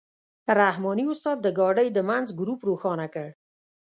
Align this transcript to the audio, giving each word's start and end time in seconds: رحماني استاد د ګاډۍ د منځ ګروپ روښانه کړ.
رحماني 0.59 1.05
استاد 1.11 1.37
د 1.41 1.47
ګاډۍ 1.59 1.87
د 1.93 1.99
منځ 2.09 2.27
ګروپ 2.39 2.59
روښانه 2.69 3.07
کړ. 3.13 3.27